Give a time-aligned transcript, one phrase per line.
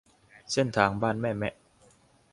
[0.51, 1.53] เส้นทางบ้านแม่แมะ